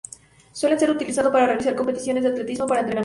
Suele 0.51 0.79
ser 0.79 0.89
utilizado 0.89 1.31
para 1.31 1.45
realizar 1.45 1.75
competiciones 1.75 2.23
de 2.23 2.29
atletismo 2.29 2.65
y 2.65 2.69
para 2.69 2.79
entrenamientos. 2.81 2.99